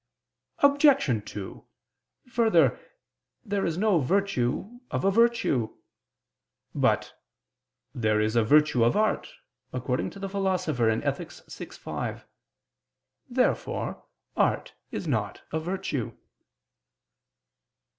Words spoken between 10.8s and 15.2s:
(Ethic. vi, 5). Therefore art is